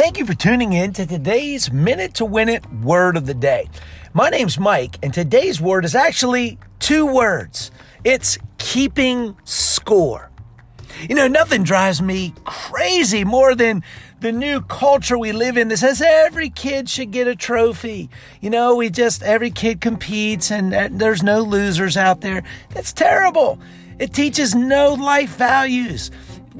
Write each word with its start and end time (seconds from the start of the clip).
Thank 0.00 0.16
you 0.16 0.24
for 0.24 0.32
tuning 0.32 0.72
in 0.72 0.94
to 0.94 1.04
today's 1.04 1.70
Minute 1.70 2.14
to 2.14 2.24
Win 2.24 2.48
It 2.48 2.64
Word 2.72 3.18
of 3.18 3.26
the 3.26 3.34
Day. 3.34 3.68
My 4.14 4.30
name's 4.30 4.58
Mike, 4.58 4.96
and 5.02 5.12
today's 5.12 5.60
word 5.60 5.84
is 5.84 5.94
actually 5.94 6.58
two 6.78 7.04
words 7.04 7.70
it's 8.02 8.38
keeping 8.56 9.36
score. 9.44 10.30
You 11.06 11.14
know, 11.14 11.28
nothing 11.28 11.64
drives 11.64 12.00
me 12.00 12.32
crazy 12.46 13.24
more 13.24 13.54
than 13.54 13.84
the 14.20 14.32
new 14.32 14.62
culture 14.62 15.18
we 15.18 15.32
live 15.32 15.58
in 15.58 15.68
that 15.68 15.76
says 15.76 16.00
every 16.00 16.48
kid 16.48 16.88
should 16.88 17.10
get 17.10 17.28
a 17.28 17.36
trophy. 17.36 18.08
You 18.40 18.48
know, 18.48 18.76
we 18.76 18.88
just, 18.88 19.22
every 19.22 19.50
kid 19.50 19.82
competes 19.82 20.50
and 20.50 20.72
there's 20.98 21.22
no 21.22 21.42
losers 21.42 21.98
out 21.98 22.22
there. 22.22 22.42
That's 22.70 22.94
terrible. 22.94 23.60
It 23.98 24.14
teaches 24.14 24.54
no 24.54 24.94
life 24.94 25.36
values. 25.36 26.10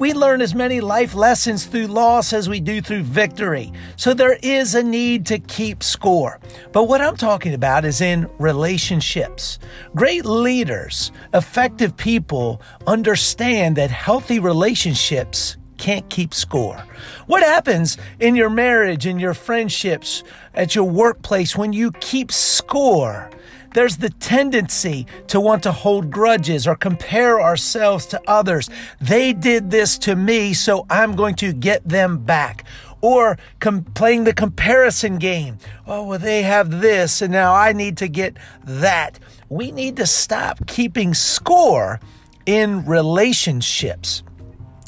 We 0.01 0.13
learn 0.13 0.41
as 0.41 0.55
many 0.55 0.81
life 0.81 1.13
lessons 1.13 1.67
through 1.67 1.85
loss 1.85 2.33
as 2.33 2.49
we 2.49 2.59
do 2.59 2.81
through 2.81 3.03
victory. 3.03 3.71
So 3.97 4.15
there 4.15 4.39
is 4.41 4.73
a 4.73 4.81
need 4.81 5.27
to 5.27 5.37
keep 5.37 5.83
score. 5.83 6.39
But 6.71 6.85
what 6.85 7.01
I'm 7.01 7.15
talking 7.15 7.53
about 7.53 7.85
is 7.85 8.01
in 8.01 8.27
relationships. 8.39 9.59
Great 9.93 10.25
leaders, 10.25 11.11
effective 11.35 11.95
people 11.95 12.63
understand 12.87 13.75
that 13.75 13.91
healthy 13.91 14.39
relationships 14.39 15.57
can't 15.77 16.09
keep 16.09 16.33
score. 16.33 16.83
What 17.27 17.43
happens 17.43 17.99
in 18.19 18.35
your 18.35 18.49
marriage, 18.49 19.05
in 19.05 19.19
your 19.19 19.35
friendships, 19.35 20.23
at 20.55 20.73
your 20.73 20.85
workplace 20.85 21.55
when 21.55 21.73
you 21.73 21.91
keep 21.91 22.31
score? 22.31 23.29
There's 23.73 23.97
the 23.97 24.09
tendency 24.09 25.07
to 25.27 25.39
want 25.39 25.63
to 25.63 25.71
hold 25.71 26.11
grudges 26.11 26.67
or 26.67 26.75
compare 26.75 27.39
ourselves 27.39 28.05
to 28.07 28.21
others. 28.27 28.69
They 28.99 29.31
did 29.31 29.71
this 29.71 29.97
to 29.99 30.15
me, 30.15 30.53
so 30.53 30.85
I'm 30.89 31.15
going 31.15 31.35
to 31.35 31.53
get 31.53 31.87
them 31.87 32.17
back. 32.19 32.65
Or 32.99 33.37
com- 33.59 33.83
playing 33.83 34.25
the 34.25 34.33
comparison 34.33 35.17
game. 35.17 35.57
Oh, 35.87 36.05
well, 36.05 36.19
they 36.19 36.43
have 36.43 36.81
this, 36.81 37.21
and 37.21 37.31
now 37.31 37.55
I 37.55 37.73
need 37.73 37.97
to 37.97 38.07
get 38.07 38.35
that. 38.65 39.19
We 39.49 39.71
need 39.71 39.95
to 39.97 40.05
stop 40.05 40.67
keeping 40.67 41.13
score 41.13 41.99
in 42.45 42.85
relationships. 42.85 44.23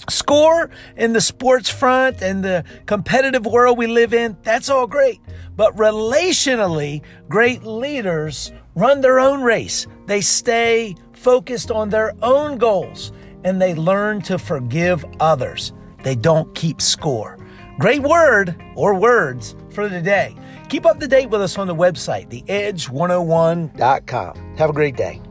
Score 0.10 0.70
in 0.98 1.14
the 1.14 1.22
sports 1.22 1.70
front 1.70 2.22
and 2.22 2.44
the 2.44 2.66
competitive 2.86 3.46
world 3.46 3.78
we 3.78 3.88
live 3.88 4.14
in, 4.14 4.38
that's 4.44 4.70
all 4.70 4.88
great. 4.88 5.22
But 5.56 5.76
relationally, 5.76 7.02
great 7.30 7.64
leaders 7.64 8.52
run 8.76 9.02
their 9.02 9.20
own 9.20 9.44
race. 9.44 9.88
They 10.08 10.22
stay 10.22 10.96
focused 11.14 11.72
on 11.72 11.90
their 11.90 12.14
own 12.22 12.58
goals 12.58 13.12
and 13.44 13.62
they 13.62 13.76
learn 13.76 14.22
to 14.24 14.38
forgive 14.38 15.06
others. 15.20 15.74
They 16.04 16.16
don't 16.16 16.54
keep 16.56 16.82
score. 16.82 17.38
Great 17.80 18.02
word 18.02 18.56
or 18.76 18.96
words 18.96 19.56
for 19.70 19.88
today. 19.90 20.36
Keep 20.70 20.86
up 20.86 21.00
to 21.00 21.08
date 21.08 21.30
with 21.30 21.42
us 21.42 21.58
on 21.58 21.68
the 21.68 21.76
website, 21.76 22.30
theedge101.com. 22.30 24.58
Have 24.58 24.70
a 24.70 24.74
great 24.74 24.96
day. 24.96 25.22